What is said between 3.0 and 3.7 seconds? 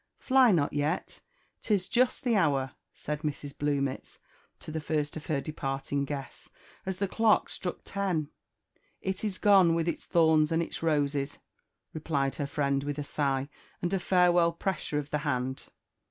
Mrs.